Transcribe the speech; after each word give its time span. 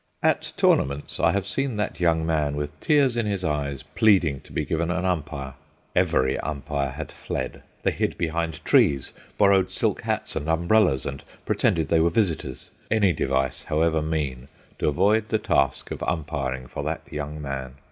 At 0.23 0.53
tournaments 0.57 1.19
I 1.19 1.31
have 1.33 1.45
seen 1.45 1.75
that 1.75 1.99
young 1.99 2.25
man, 2.25 2.55
with 2.55 2.71
tears 2.79 3.15
in 3.15 3.27
his 3.27 3.43
eyes, 3.43 3.83
pleading 3.83 4.41
to 4.45 4.51
be 4.51 4.65
given 4.65 4.89
an 4.89 5.05
umpire. 5.05 5.53
Every 5.95 6.39
umpire 6.39 6.89
had 6.89 7.11
fled. 7.11 7.61
They 7.83 7.91
hid 7.91 8.17
behind 8.17 8.65
trees, 8.65 9.13
borrowed 9.37 9.71
silk 9.71 10.01
hats 10.01 10.35
and 10.35 10.49
umbrellas 10.49 11.05
and 11.05 11.23
pretended 11.45 11.89
they 11.89 11.99
were 11.99 12.09
visitors—any 12.09 13.13
device, 13.13 13.65
however 13.65 14.01
mean, 14.01 14.47
to 14.79 14.87
avoid 14.87 15.29
the 15.29 15.37
task 15.37 15.91
of 15.91 16.01
umpiring 16.01 16.65
for 16.65 16.81
that 16.83 17.01
young 17.13 17.39
man. 17.39 17.75